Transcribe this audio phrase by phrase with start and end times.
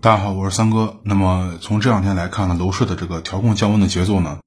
[0.00, 1.00] 大家好，我是三哥。
[1.02, 4.38] 那么从这两天来看呢，楼市的这个调控降温的节奏呢，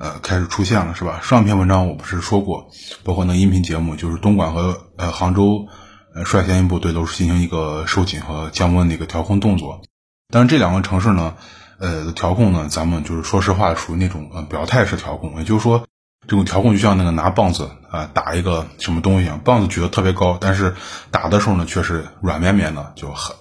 [0.00, 1.20] 呃，开始出现了，是吧？
[1.22, 2.70] 上篇文章我不是说过，
[3.04, 5.68] 包括那音频节目，就是东莞和呃杭州，
[6.12, 9.80] 呃率先一步对楼市进行一个收紧和降温的一个调控动作。
[10.28, 11.34] 但是这两个城市呢，
[11.78, 15.86] 呃，调控呢，咱们就是说实话，属于那种呃表态式调控，也就是说，
[16.26, 20.74] 这种调控就像那个拿棒子啊打一个什么东西，棒子举得特别高，但是
[21.12, 23.36] 打的时候呢，却是软绵绵的，就很。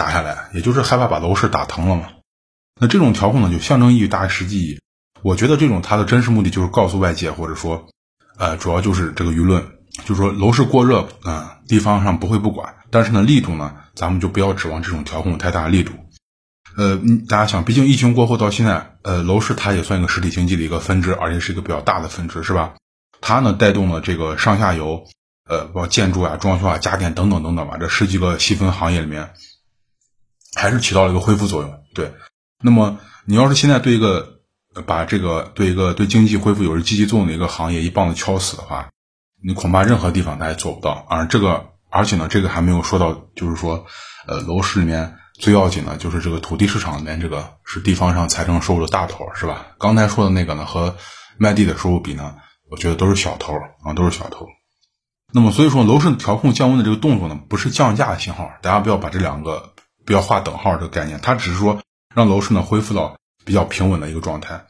[0.00, 2.04] 打下来，也就是害怕把楼市打疼了嘛。
[2.80, 4.80] 那这种调控呢，就象征意义大于实际意义。
[5.20, 7.86] 我觉得这种它的真实目的就是告诉外界，或者说，
[8.38, 9.62] 呃，主要就是这个舆论，
[10.06, 15.92] 就是说楼市过热啊，地方上不会不管，但是呢，力度呢，咱们就不要指望这种调控太大力度。
[16.78, 22.72] 呃，大家想，毕竟疫情过后到现在，呃，楼市它也算一个实体经济的一个分支，而且是一个比较大的分支，是吧？
[23.20, 25.04] 它呢，带动了这个上下游，
[25.46, 29.28] 呃，包括建筑啊、装修啊、家电等等等等吧，这十几个细分行业里面。
[30.54, 32.12] 还是起到了一个恢复作用，对。
[32.62, 34.40] 那么你要是现在对一个
[34.84, 38.90] 把这个对一个对经济恢复有着积极作用的一个行业一棒子敲死的话，
[39.42, 41.06] 你恐怕任何地方他也做不到。
[41.08, 43.86] 而这个，而且呢，这个还没有说到，就是说，
[44.26, 49.68] 呃，楼市里面最要紧的就是这个土地市场里面，这个是地方上财政收入的大头，是吧？
[49.78, 50.96] 刚才说的那个呢，和
[51.38, 52.34] 卖地的收入比呢，
[52.70, 54.46] 我觉得都是小头啊，都是小头。
[55.32, 59.72] 那么所以说，楼市调控降温的这个动作呢，不是降价的信号，大家不要把这两个。
[60.10, 61.78] 不要画等号这个概念，它只是说
[62.12, 64.64] 让楼市呢恢复到比较平稳的一个状态。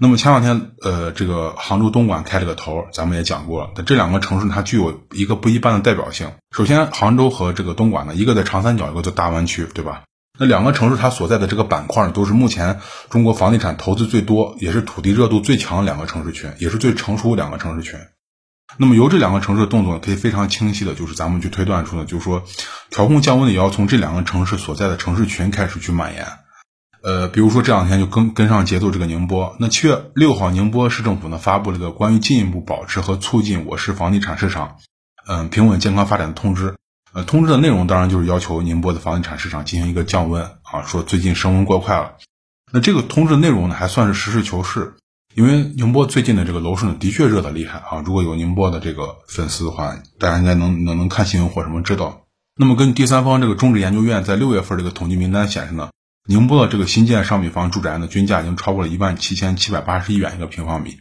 [0.00, 3.70] 那么前两天，呃，这个杭州东莞开了个头，咱们也讲过了。
[3.84, 6.32] 这两个城市它具有一个不一般的代表性。
[6.50, 10.04] 首先，杭州和这个东莞呢，一个在长三角，一个在大湾区，对吧？
[10.38, 18.00] 那两个城市它所在的这个板块都是目前中国房地产投资最多，也是土地热度最强的两个城市群，也是最成熟两个城市群。
[18.78, 22.44] 那么由这两个城市的动作呢可以非常清晰的，就是咱们去推断出呢，就是说，
[22.90, 26.26] 调控降温的也要从这两个城市所在的城市群开始去蔓延。
[27.02, 34.76] 呃，比如说这两天就跟跟上节奏，这个宁波，那七月六号，宁波市政府呢发布了一个关于进一步保持和促进我市房地产市场，
[35.26, 36.74] 嗯，平稳健康发展的通知。
[37.12, 42.16] 呃，通知的内容当然就是要求宁波的房地产市场进行一个降温啊，说最近升温过快了。
[42.72, 44.96] 那这个通知内容呢，还算是实事求是。
[45.36, 48.02] 因为宁波最近的这个楼市呢，的确热的厉害啊！
[48.06, 52.22] 如果有宁波的这个粉丝的话，大家应该能能能看新闻或什么知道。
[52.58, 55.90] 那么根据第三方这个中指研究院在六月份这个统计名单显示呢，
[56.26, 61.00] 宁波的这个新建商品房住宅呢均价已经超过了一万七千七百八十一元一个平方米，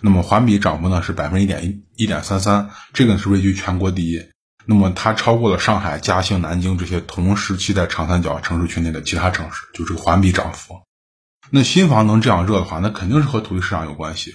[0.00, 4.22] 那么环比涨幅呢是百分之一点一一点三三，这个是位居全国第一。
[4.64, 10.76] 那么它超过了上海、嘉兴、南京这些同时期在长三角城市群内的其他城市，就这个环比涨幅。
[11.54, 14.32] 那新房能这样热的话，那肯定是和土地市场有关系。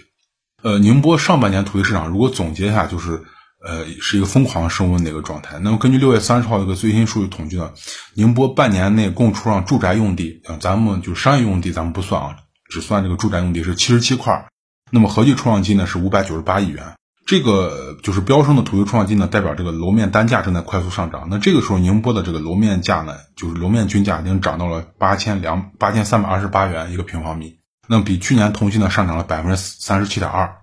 [0.61, 3.23] 呃，宁波上半年土地市场如果总结一下，就是
[3.65, 5.57] 呃是一个疯狂升温的一个状态。
[5.57, 7.71] 那么根据六月三十号一个最新数据统计呢，
[8.13, 12.37] 宁波半年内共出让住宅用地，啊，咱们就商业用地咱们不算啊，
[12.69, 14.47] 只算这个住宅用地是七十七块，
[14.91, 16.93] 那么合计出让金呢是五百九十八亿元。
[17.27, 21.27] 这个就是飙升的土地出让金呢，代表这个楼面单价正在快速上涨。
[21.29, 30.55] 那这个时候，宁波的这个楼面价呢，就是楼面均价已经涨到了八千两八千三百二十八元一个平方米，那比去年同期呢上涨了百分之三十七点二。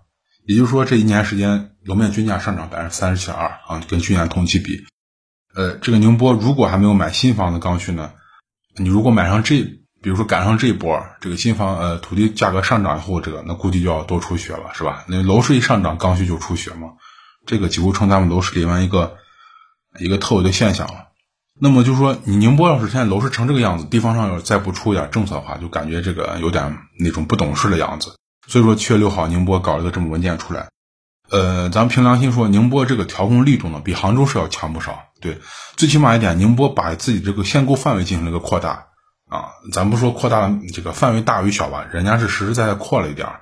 [0.46, 4.86] 也就是说，这一年时间楼面均价上涨百分之三十七点二啊，跟去年同期比，
[5.54, 8.12] 呃，这个宁波如果还没有买新房的刚需呢，
[8.78, 9.83] 你如果买上这。
[10.04, 15.02] 比如说赶上这一波，这个新房呃土地价格上涨以后，这个那估计就要多出血了，是吧？
[15.08, 16.90] 那楼市一上涨，刚需就出血嘛，
[17.46, 19.16] 这个几乎成咱们楼市里面一个
[19.98, 21.06] 一个特有的现象了。
[21.58, 28.14] 那么就说，你宁波要是现在楼市成这个样子，地方上要是再不出一点政策的话，就感觉这个有点那种不懂事的样子。
[28.46, 30.68] 所以说，七月六号宁波搞一个这么文件出来，
[31.30, 35.04] 呃，咱们凭良心说，宁波这个调控力度呢，比杭州是要强不少。
[35.22, 35.38] 对，
[35.76, 38.88] 最起码一点，宁波把自己这个限购范围进行了一个扩大。
[39.34, 43.40] 啊，咱不说扩大这个范围大与小吧，人家是实实在在扩了一点儿。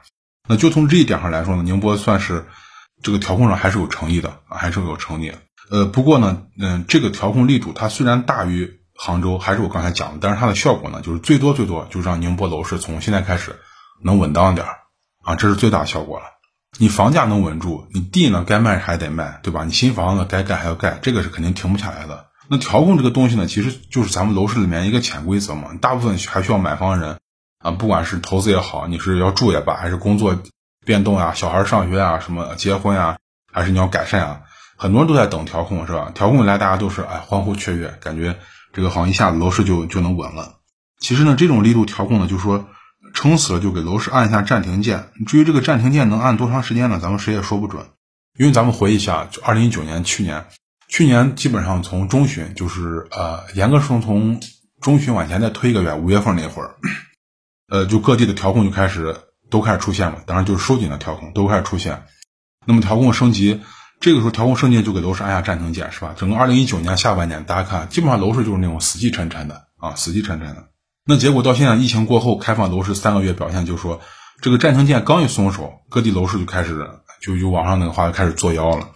[0.48, 2.46] 那就从这一点上来说呢，宁波算是
[3.02, 5.32] 这个调控上还是有诚意的，还是有诚意。
[5.70, 13.60] 呃，不过呢，嗯，这个调控力度它虽然大于杭州，还是我刚才讲的，但是它的效果呢，就是最多最多就让宁波楼市从现在开始
[14.02, 14.78] 能稳当点儿
[15.22, 16.26] 啊，这是最大效果了。
[16.78, 19.64] 你房价能稳住，你地呢该卖还得卖，对吧？
[19.64, 22.26] 你新房子该盖还要盖，这个是肯定停不下来的。
[22.52, 25.70] 那调控这个东西呢，其实就是咱们楼市里面一个潜规则嘛。
[25.80, 27.18] 大部分还需要买房人
[27.60, 30.38] 啊，不管是投资也好，你是要住也罢，还是工作
[30.84, 33.16] 变动呀、小孩上学啊、什么结婚啊，
[33.50, 34.40] 还是你要改善啊，
[34.76, 36.12] 很多人都在等调控，是吧？
[36.14, 38.36] 调控来，大家都是哎欢呼雀跃，感觉
[38.74, 40.56] 这个好像一下子楼市就就能稳了。
[41.00, 42.66] 其实呢，这种力度调控呢，就是说
[43.14, 45.08] 撑死了就给楼市按一下暂停键。
[45.26, 46.98] 至于这个暂停键能按多长时间呢？
[47.00, 47.86] 咱们谁也说不准。
[48.38, 50.44] 因为咱们回忆一下，就二零一九年去年。
[50.92, 54.42] 去年基本上从中旬就是呃，严格说从
[54.78, 56.74] 中旬往前再推一个月，五月份那会儿，
[57.72, 59.16] 呃，就各地的调控就开始
[59.48, 62.02] 都开始出现了，当然就是收紧的调控都开始出现。
[62.66, 63.62] 那么调控升级，
[64.00, 66.14] 这个时候调控升级就给楼市按下暂停键，是吧？
[66.14, 70.68] 整个二零一九年下半年，大家看，基本上楼市就是那种死气沉沉的啊，死气沉沉的。
[71.06, 74.02] 那结果到现在疫情过后开放楼市三个月，表现就是说，
[74.42, 76.86] 这个暂停键刚一松手，各地楼市就开始
[77.22, 78.90] 就有网上那个话就开始作妖了，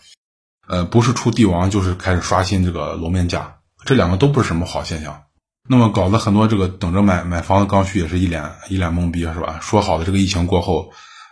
[0.69, 5.23] 呃，不是出帝王就是开始刷新这个楼面价，这两个都不是什么好现象。
[5.69, 9.59] 那么搞得很多这个等着买买房的刚需也是一脸一脸懵逼，是吧？
[9.61, 10.91] 说好的这个疫情过后，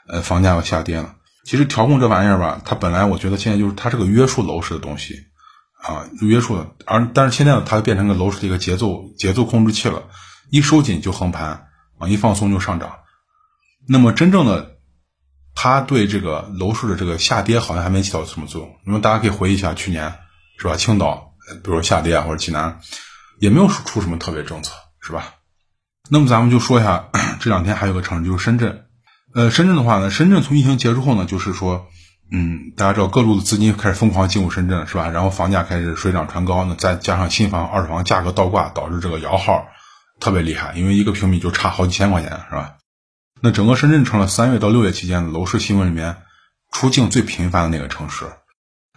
[0.08, 1.14] 呃，房价要下跌了。
[1.44, 5.14] 其实调控这玩意儿吧，它本来我觉得现在就是它是个约束楼市的东西，
[5.82, 6.66] 啊，约束的。
[6.84, 10.02] 而但是现在呢，它变成个楼市的一个节奏节奏控制器了。
[10.50, 11.66] 一收紧就横盘，
[11.98, 12.90] 啊，一放松就上涨。
[13.86, 14.73] 那么真正的，
[15.54, 18.70] 它对这个楼市的这个下跌好像还没起到什么作用。
[18.84, 20.14] 那么大家可以回忆一下去年，
[20.58, 20.76] 是吧？
[20.76, 22.80] 青岛，比如说下跌啊，或者济南，
[23.38, 25.34] 也没有出什么特别政策，是吧？
[26.10, 27.08] 那么咱们就说一下，
[27.40, 28.84] 这两天还有个城市就是深圳。
[29.34, 31.86] 呃，深圳的话呢，深圳从疫情结束后呢，就是说，
[32.30, 35.08] 嗯，大家知道各路的资金开始疯狂进入深圳，是吧？
[35.08, 39.66] 然后房价开始水涨船高，那再加上新房、二手房价格倒挂，导致这个摇号
[40.20, 42.74] 特别厉害，因为一个平米就差好几千块钱，是吧？
[43.44, 46.16] 那整个深圳成了三月到六月期间楼市新闻里面
[46.72, 48.24] 出境最频繁的那个城市。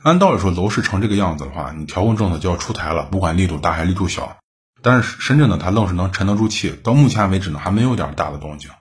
[0.01, 4.37] 按道理说，楼市成这个样子的话，你调控政策就要出台了，不管力度大还力度小。
[4.81, 8.71] 但是深圳呢，它愣是能沉得住气，到目前为止呢，还没有点大的动静。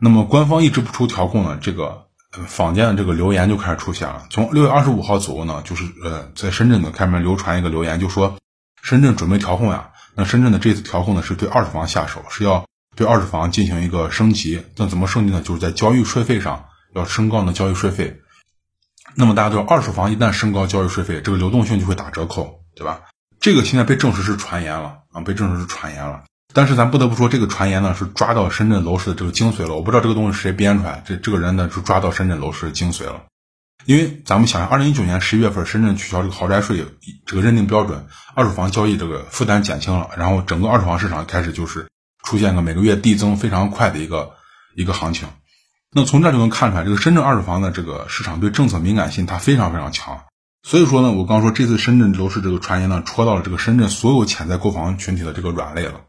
[0.00, 2.06] 那么官方一直不出调控呢，这个
[2.48, 4.26] 坊间的这个留言就开始出现了。
[4.30, 8.36] 从六月二十五号左右呢，就是呃，在深圳的开门流传一个留言，就说
[8.82, 9.90] 深圳准备调控呀。
[10.16, 12.66] 那深圳的这次调控呢，是对二手房下手，是要
[12.96, 14.62] 对二手房进行一个升级。
[14.76, 15.40] 那怎么升级呢？
[15.42, 16.64] 就是在交易税费上
[16.94, 18.20] 要升高呢交易税费。
[19.14, 23.02] 那么大家都知道，二手房一旦升高交易税费，这个流动性就会打折扣，对吧？
[23.40, 26.24] 这个现在被证实是传言了啊，被证实是传言了。
[26.52, 29.74] 但是咱不得不说，这个传言呢是抓到深圳楼市的这个精髓了。
[29.74, 33.24] 我不知道这个东西谁编出来，这这个人呢就抓到深圳楼市的精髓了。
[33.86, 36.84] 因为咱们想想，二零一九年十一月份，深圳取消这个豪宅税
[37.26, 41.86] 这个认定标准，二手房交易这个负担减轻了，然后整个二手房市场开始就是
[42.24, 44.32] 出现个每个月递增非常快的一个
[44.74, 45.28] 一个行情。
[45.92, 50.24] 那从这就能看出来，这个深圳二手房的这个市场对政策敏感性它非常非常强。
[50.66, 56.00] 所以说呢，我刚说这次深圳楼市这个传言呢，戳到了这个深圳所有潜在购房群体的这个软肋了。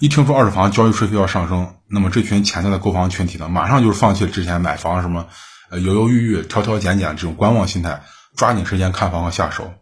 [0.00, 5.26] 一听说二手房交易税费要上升，那么这群潜在的购房群体呢，马上就是放弃了之前买房什么，
[5.70, 8.02] 呃，犹犹豫豫、挑挑拣拣这种观望心态，
[8.36, 9.74] 抓紧时间看房和下手。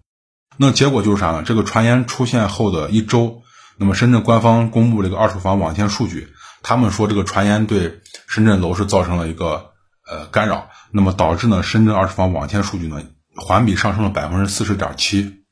[0.56, 1.44] 那结果就是啥呢？
[1.44, 3.42] 这个传言出现后的一周，
[3.78, 6.28] 那么深圳官方公布这个二手房网签数据，
[6.62, 9.70] 他们说这个传言对深圳楼市造成了一个
[10.10, 13.02] 呃干扰，那么导致呢深圳二手房网签数据呢
[13.36, 15.44] 环比上升了百分之四十点七，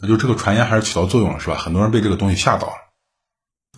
[0.00, 1.56] 那就这个传言还是起到作用了，是吧？
[1.56, 2.74] 很多人被这个东西吓到了。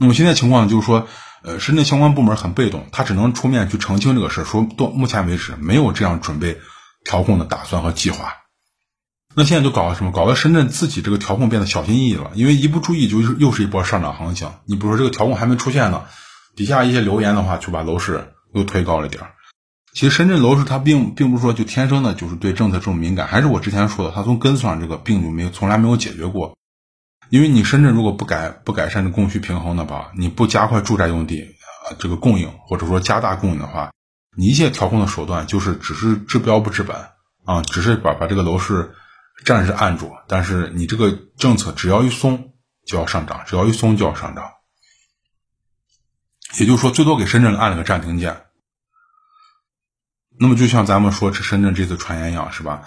[0.00, 1.06] 那么现在情况就是说，
[1.44, 6.58] 呃，深圳相关部门很被动，他只能出面去澄清这个事，说到目前为止没有这样准备
[7.04, 8.34] 调控的打算和计划。
[9.36, 10.12] 那现在就搞什么？
[10.12, 14.50] 搞得深圳自己这个调控变得小心翼翼了，因为一不注意就是又是一波上涨行情。
[14.64, 16.04] 你比如说这个调控还没出现呢，
[16.54, 19.30] 底下一些留言的话就把楼市又推高了点儿。
[19.92, 26.56] 其实深圳楼市它并并不是说就天生的就是对政策这么敏感，还是我之前说的，它从根上这个病就没有从来没有解决过。
[27.30, 33.90] 因为你深圳如果不改不改善这供需平衡的话，你不加快住宅用地啊这个供应，或者说加大供应的话，
[34.36, 36.96] 你一切调控的手段就是只是治标不治本
[37.44, 38.94] 啊，只是把把这个楼市
[39.44, 40.12] 暂时按住。
[40.28, 42.52] 但是你这个政策只要一松
[42.86, 44.50] 就要上涨，只要一松就要上涨。
[46.58, 48.44] 也就是说，最多给深圳按了个暂停键。
[50.38, 52.82] 那么就像咱们说这深圳这次传言一样，是吧？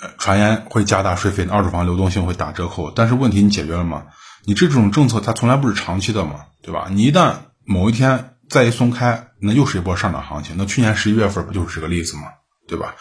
[0.00, 4.06] 呃传言会加大税费，二手房流动性会打折扣，但是问题你解决了吗？
[4.44, 6.88] 你这种政策它从来不是长期的嘛，对吧？
[6.90, 10.56] 你一旦某一天再一松开，那又是一波上涨行情。
[10.58, 12.22] 那去年十一月份不就是这个例子吗？
[12.66, 12.96] 对吧？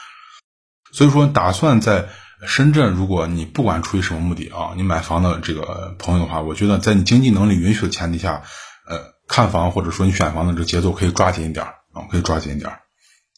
[0.94, 2.08] 所以说，打算在
[2.48, 8.44] 深圳，如果你不管出于什么目的啊，你买房的这个朋友的话，我觉得在你经济能力允许的前提下，
[8.88, 12.72] 呃，看房或者说你选房的这节奏可以抓紧一点啊，可以抓紧一点。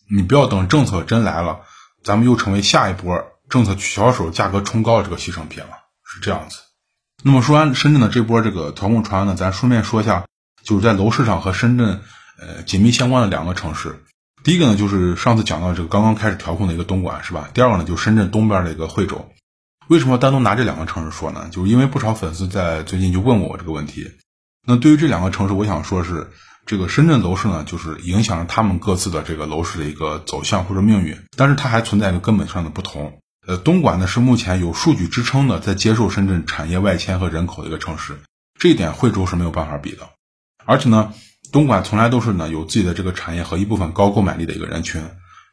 [0.10, 1.62] 你不要等政策真来了，
[2.04, 3.30] 咱们又成为下一波。
[3.50, 5.72] 政策取消时候价格冲高的这个牺牲品了，
[6.06, 6.60] 是这样子。
[7.24, 10.26] 那么说完深圳的这波这个调控传呢，咱顺便说一下，
[10.64, 12.02] 就是在楼市上和深圳
[12.40, 14.04] 呃紧密相关的两个城市。
[14.44, 17.50] 第一个呢，就是上次讲到这个刚刚开始调控的一个东莞，是吧？
[17.54, 19.30] 第二个呢，就是深圳东边的一个惠州。
[19.88, 21.48] 为什么单独拿这两个城市说呢？
[21.50, 24.12] 就是因为不少粉丝在最近就问过我这个问题。
[24.68, 26.30] 那对于这两个城市，我想说是
[26.66, 33.20] 这个深圳楼市呢，就是影响了他们各自的这个楼市的一个走向或者命运，但是它还存在一个根本上的不同。
[33.48, 38.18] 呃，东莞呢是目前有数据支撑的，在接受深圳产业外迁和人口的一个城市。
[38.60, 40.10] 这一点惠州是没有办法比的。
[40.66, 41.14] 而且呢，
[41.54, 45.02] 东莞从来都是呢有自己的这个产业和一部分高购买力的一个人群。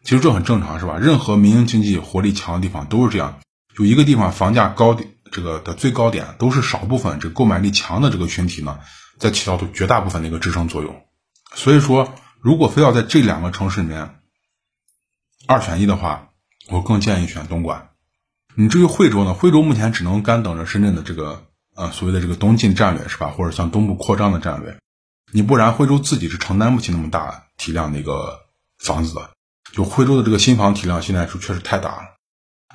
[0.02, 0.97] 其实这很正常，是吧？
[0.99, 3.38] 任何民营经济活力强的地方都是这样，
[3.76, 8.80] 就一个地方房价高点，这个的最高点都是少部分这个购买力强的这个群体呢，
[9.19, 11.02] 在起到的绝大部分的一个支撑作用。
[11.54, 14.21] 所以说，如果非要在这两个城市里面
[15.47, 16.30] 二选一的话，
[16.71, 17.90] 我更建议选东莞。
[18.54, 19.35] 你至于惠州呢？
[19.35, 21.45] 惠州目前只能干等着深圳的这个
[21.76, 23.35] 呃所谓的这个东进战略是吧？
[23.37, 24.78] 或者向东部扩张的战略。
[25.32, 28.40] 你不然惠州自己是承担不起那么大体量的一个
[28.78, 29.30] 房子的。
[29.72, 32.02] 就惠州的这个新房体量现在是确实太大了。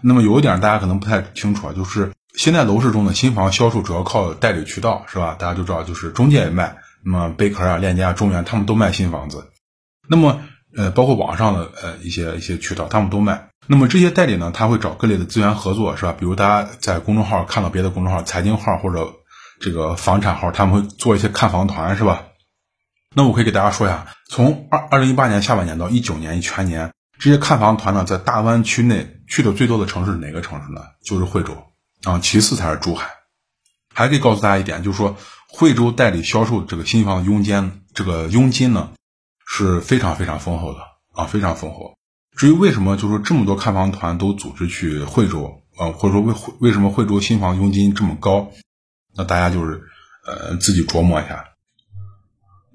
[0.01, 5.35] 那么有一点大家可能不太清楚啊，就是现在楼市中的新房销售主要靠代理渠道是吧？
[5.38, 9.51] 大家都知道，就是中介也卖，那么贝壳啊、链家、中原他们都卖新房子。
[10.07, 10.41] 那么
[10.77, 13.50] 呃，包括网上的呃一些一些渠道，他们都卖。
[13.67, 16.13] 那么这些代理呢，他会找各类的资源合作，是吧？
[16.17, 19.12] 比如大家在公众号看到别的公众号、财经号或者
[19.59, 22.24] 这个房产号，他们会做一些看房团，是吧？
[23.15, 30.81] 那我可以给大家说一下，从二二零一八年下半年到一九年一全年，这些看房团呢，在大湾区内去的最多的城市是哪个城市呢？
[31.05, 31.55] 就是惠州
[32.03, 33.10] 啊，其次才是珠海。
[33.93, 35.15] 还可以告诉大家一点，就是说
[35.48, 38.91] 惠州代理销售这个新房的佣金，这个佣金呢
[39.48, 40.79] 是非常非常丰厚的
[41.13, 41.95] 啊，非常丰厚。
[42.36, 48.51] 至于为什么就是说这么多看房团都组织去惠州啊，或者说为为什么惠州新房佣金这么高，
[49.15, 49.81] 那大家就是
[50.27, 51.45] 呃自己琢磨一下。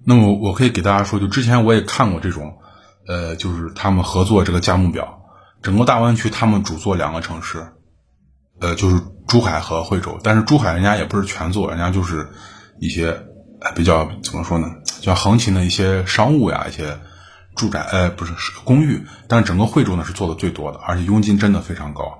[0.07, 2.59] 那么我可以给大家说，就之前我也看过这种，
[3.07, 5.21] 呃，就是他们合作这个价目表，
[5.63, 7.67] 整个大湾区他们主做两个城市，
[8.61, 10.19] 呃，就是珠海和惠州。
[10.23, 12.29] 但是珠海人家也不是全做，人家就是
[12.81, 13.27] 一些
[13.75, 14.69] 比较怎么说呢，
[15.03, 16.99] 叫横琴的一些商务呀，一些
[17.55, 18.33] 住宅，呃，不是
[18.65, 19.05] 公寓。
[19.29, 22.19] 但是整个惠州呢是做的最多的，而且佣金真的非常高，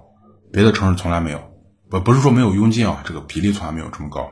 [0.53, 1.41] 别的城市从来没有，
[1.89, 4.31] 不不是说没有佣金啊，这个比例从来没有这么高。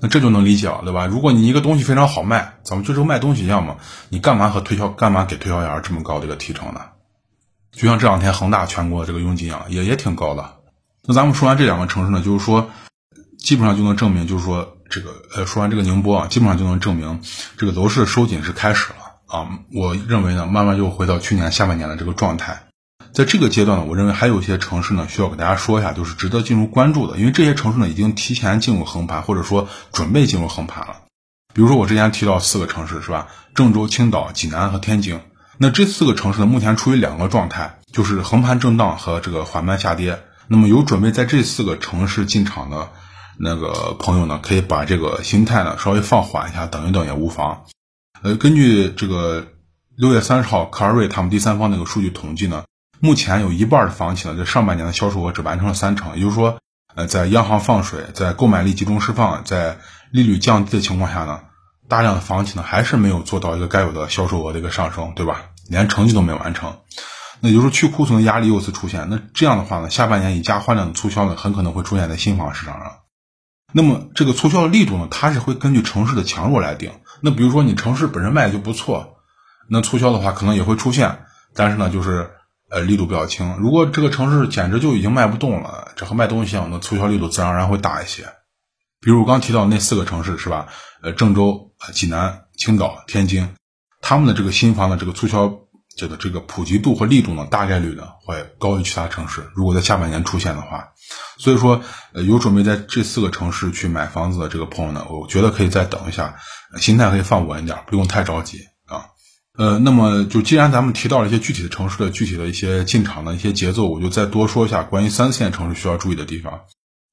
[0.00, 1.06] 那这就能理解了，对吧？
[1.06, 3.76] 如果你一个东西非常好卖，咱们就是卖东西一样嘛，
[4.08, 6.80] 你干嘛和推销，干嘛给推销员这么高的一个提成呢？
[7.72, 10.54] 就像这两天恒大全国的这个佣金啊，也也挺高的。
[11.04, 12.70] 那咱们说完这两个城市呢，就是说，
[13.38, 17.20] 基本上就能证明，就是说这个，呃，说完这个宁波啊，基本上就能证明
[17.56, 19.48] 这个楼市收紧是开始了啊。
[19.74, 22.67] 我认为呢，慢慢又回到去年下半年的这个状态。
[23.12, 30.96] 在这个阶段呢，我认为还有一些城市呢需要给大家说一下，就是值得进入关注的，因为这些城市呢已经提前进入横盘，或者说准备进入横盘了。
[31.52, 33.26] 比如说我之前提到四个城市是吧？
[33.54, 35.20] 郑州、青岛、济南和天津。
[35.56, 40.22] 那这四个城市呢目前处于两个状态，就是横盘震荡和这个缓慢下跌。
[40.46, 42.88] 那么有准备在这四个城市进场的
[43.38, 47.64] 那个朋友呢，可以把这个心态呢稍微放缓一下，等一等也无妨。
[48.22, 49.48] 呃，根据这个
[49.96, 52.62] 六月三十号克尔瑞他们第三方那个数据统计呢。
[53.00, 56.58] 目前有一半的房企呢，在上半年的销售额只完成了三成，也就是说，
[56.96, 59.78] 呃，在央行放水、在购买力集中释放、在
[60.10, 61.42] 利率降低的情况下呢，
[61.88, 65.42] 大量的房企呢还是没有做到一个该有的销售额的一个上升，对吧？
[65.68, 66.78] 连成绩都没有完成，
[67.40, 69.06] 那也就是去库存的压力又次出现。
[69.08, 72.92] 那这样的话呢，下半年以价换量的促销呢，很可能会出现在新房市场上。
[73.72, 76.90] 那么这个促销的力度呢，它是会根据城市的强弱来定。
[77.20, 79.18] 那比如说你城市本身卖的就不错，
[79.68, 81.20] 那促销的话可能也会出现，
[81.54, 82.32] 但是呢，就是。
[82.70, 83.56] 呃，力度比较轻。
[83.58, 88.24] 如果这个城市简直就已经卖不动了，这和卖东西一样，那促销力度自然而然会大一些。
[89.00, 90.66] 比如我刚提到那四个城市是吧？
[91.02, 93.48] 呃，郑州、济南、青岛、天津，
[94.02, 95.60] 他们的这个新房的这个促销
[95.96, 99.48] 这个这个普及度和力度呢，大概率呢会高于其他城市。
[99.54, 100.88] 如果在下半年出现的话，
[101.38, 101.80] 所以说，
[102.12, 106.36] 呃，有准备在这四个城市去买房子的这个朋友呢，我觉得可以再等一下，
[106.76, 108.58] 心态可以放稳一点，不用太着急。
[109.58, 116.60] 呃，那么就既然咱们提到了一些具体的城市的具体的一些进场的一些节奏，我就再多说一下关于三四线城市需要注意的地方。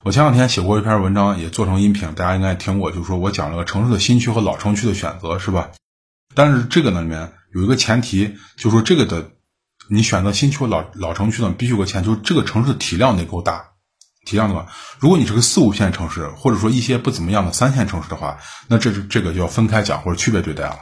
[0.04, 5.72] 我前两天写过一篇文章，也做成音频，大家应该听过，就是说我讲了个城市的新区和老城区的选择，是吧？
[6.36, 9.32] 但是这个呢里面有一个前提，就是说这个的
[9.90, 13.70] 你选择新区和老老城区呢，必须有个前提，就是这个城市的体量得够大，
[14.28, 14.68] 体量的话，
[15.00, 18.38] 如果你是个四五线城市，或者说一些不怎么样的三线城市的话，
[18.68, 20.78] 那这是这个就要分开讲或者区别对待了。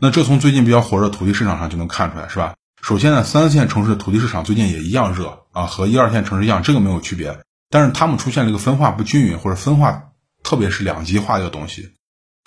[0.00, 2.54] 那这从最近比较火热的土地市场上就能看出来，是吧？
[2.82, 7.38] 首先呢，三四线城市的土地市场最近也一样热啊，和一二线城市一样，这个没有区别。
[7.70, 10.10] 但是他们出现了一个分化不均匀或者分化，
[10.42, 11.90] 特别是两极化的一个东西。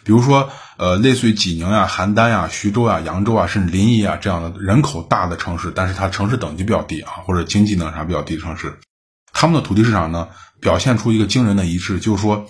[0.04, 8.78] 比如说，呃，类似于济宁呀、邯郸呀、徐州啊、扬州啊，甚至临沂啊这样的人口大的城市，但是它城市等级比较低啊，或者经济能啥比较低的城市，
[9.34, 10.28] 他们的土地市场呢，
[10.62, 12.48] 表现出一个惊人的一致，就是说。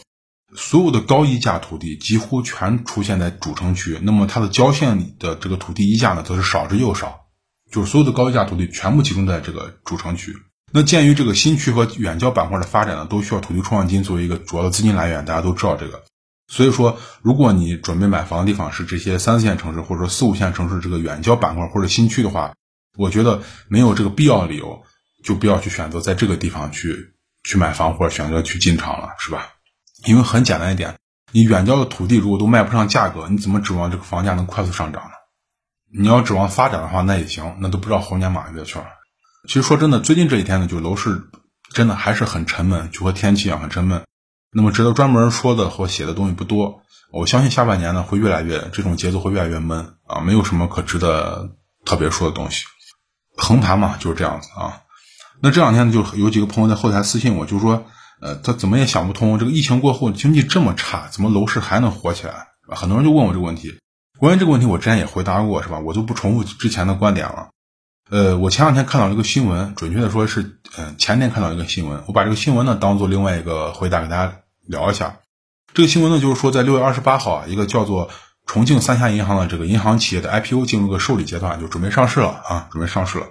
[0.55, 7.27] 所有的高溢价土地几乎全出现在主城区，那么它的郊县里的这个土地溢价呢，则是少之又少，
[7.71, 10.35] 就是所有的高溢价土地全部集中在这个主城区。
[10.71, 16.03] 那鉴于这个新区和远郊板块的发展呢，都需要土地出让金作为一个主要的资金来源，大家都知道这个。
[16.49, 22.53] 所以说，如果你准备买房的地方是这些三四线城市或者说四五线城市这个远郊板块或者新区的话，
[22.97, 24.81] 我觉得没有这个必要理由，
[25.23, 27.13] 就不要去选择在这个地方去
[27.43, 29.56] 去买房或者选择去进场了，是吧？
[30.05, 30.95] 因为很简单一点，
[31.31, 35.11] 你远郊的土地如果都卖不上价格，你怎么指望这个房价能快速上涨呢？
[35.99, 38.85] 你要指望发展的话，那也行，那都不知道猴年马月去了。
[39.47, 41.29] 其实说真的，最近这几天呢，就楼市
[41.73, 44.03] 真的还是很沉闷，就和天气一样很沉闷。
[44.51, 52.65] 那么值得专门说的和写的东西不多，我相信下半年呢会越来越这种节奏会越来越闷啊，没有什么可值得特别说的东西。
[53.37, 54.81] 横盘嘛就是这样子啊。
[55.41, 57.85] 那这两天呢就有几个朋友在后台私信我，就说
[58.19, 62.47] 呃他怎么也想不通，这个疫情过后经济这么差，怎么楼市还能火起来？
[62.67, 63.77] 很多人就问我这个问题。
[64.19, 65.79] 关于这个问题我之前也回答过是吧？
[65.79, 67.49] 我就不重复之前的观点了。
[68.09, 74.33] 呃，我前两天看到一个新闻，准确的说是，呃，前天看到一个新闻，我把这个新闻呢当做另外一个回答给大家
[74.65, 75.19] 聊一下。
[75.73, 78.09] 这个新闻呢就是说，在六月二十八号啊，一个叫做
[78.45, 83.27] 重庆三峡银行的这个银行企业的 IPO 进入个受理阶段，就准备上市了啊，准备上市了。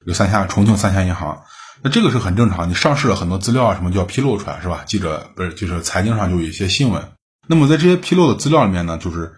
[0.00, 1.42] 这个三峡重庆三峡银行，
[1.84, 4.82] 那这个是很正常，你上市了很多资料啊什么就要披露出来是吧？
[4.86, 7.12] 记者不是就是财经上就有一些新闻。
[7.46, 9.34] 那么在这些披露的资料里面呢，就是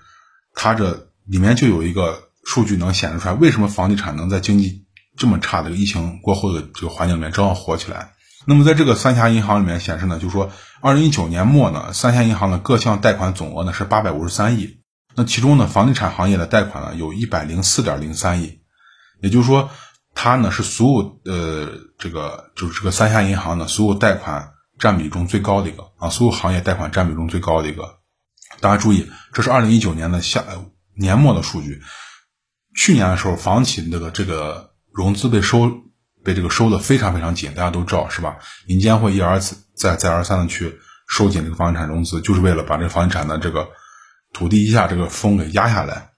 [0.54, 2.22] 它这里面就有一个。
[2.48, 4.86] 数据能显示出来，为什么房地产能在经济
[5.16, 8.12] 这么差的疫情过后的这个环境里面正好火起来？
[8.44, 14.78] 那么在这个三峡银行里面显示呢，就是说，二零一九年末呢，三峡银行的各项贷款总额呢是八百五十三亿，
[15.16, 18.60] 那其中呢，房地产行业的贷款呢有一百零四点零三亿，
[19.20, 19.68] 也就是说，
[20.18, 21.68] 它呢是所有呃
[21.98, 27.98] 这个就是这个三峡银行的所有贷款占比中最高的一个啊，所有行业贷款占比中最高的一个。
[28.60, 30.42] 大家注意，这是二零一九年的下
[30.94, 31.82] 年末的数据。
[32.74, 35.70] 去年的时候，房企这个这个融资被收，
[36.24, 38.38] 被这个收的非常非常紧，大家都知道是吧？
[38.68, 39.38] 银监会一而
[39.74, 43.68] 再再而三的去收紧这个房地产融资，就是为了把这个房地产的这个
[44.32, 46.10] 土地一下这个风给压下来。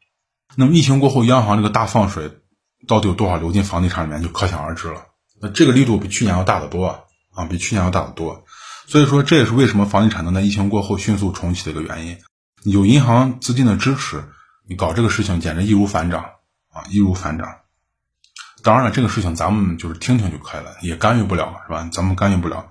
[0.55, 2.38] 那么疫情过后，央行这个大放水，
[2.87, 5.07] 到底有多少流进房地产里面，就可想而知了。
[5.41, 7.01] 那这个力度比去年要大得多啊，
[7.35, 8.45] 啊比去年要大得多。
[8.87, 12.19] 所以说，这也是为什么房地产能在疫情过后迅速重启的一个原因。
[12.65, 14.25] 有银行资金的支持，
[14.69, 16.23] 你搞这个事情简直易如反掌
[16.73, 16.85] 啊。
[16.89, 17.49] 易如反掌。
[18.63, 21.89] 当然了，这个事情咱们就是听听就可以了，也干预不了，是吧？
[21.93, 22.71] 咱们干预不了，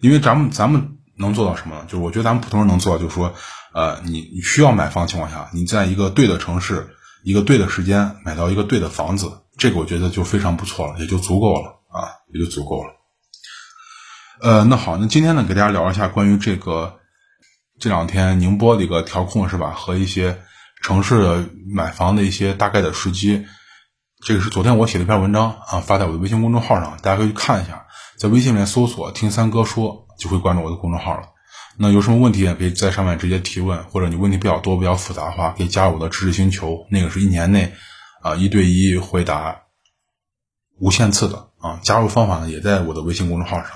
[0.00, 1.84] 因为咱们咱们能做到什么呢？
[1.84, 3.34] 就是我觉得咱们普通人能做到，就是说，
[3.72, 12.90] 呃，你你需要买房的情况下，你在一个对的城市，一个对的时间买到一个对的房子，这个我觉得就非常不错了，也就足够了啊，也就足够了。
[14.40, 16.98] 呃，那好，那今天呢，给大家聊一下关于这个
[17.78, 19.72] 这两天宁波的一个调控，是吧？
[19.72, 20.42] 和一些。
[20.84, 23.46] 城市的买房的一些大概的时机，
[24.26, 27.86] 这个是昨天我写的一篇文章啊，发在我的微信公众号上，大家可以去看一下，
[28.18, 31.28] 在微信里面搜索“听三哥说”就会关注我的公众号了。
[31.78, 37.72] 那有什么问题也可以在上面直接提问，或者你问题比较多、比较复杂的话，可以加入我的知识星球，那个是一年内
[38.22, 39.62] 啊一对一回答
[40.78, 41.80] 无限次的啊。
[41.82, 43.70] 加入方法呢也在我的微信公众号上。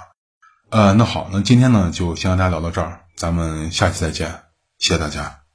[0.68, 4.28] 呃，那好，那今天呢就先和大家聊到这儿，咱们下期再见，
[4.78, 5.45] 谢谢大家。